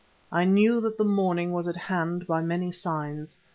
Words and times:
I 0.31 0.45
knew 0.45 0.81
that 0.81 0.97
the 0.97 1.03
morning 1.03 1.51
was 1.51 1.67
at 1.67 1.77
hand 1.77 2.25
by 2.25 2.41
many 2.41 2.71
signs. 2.71 3.37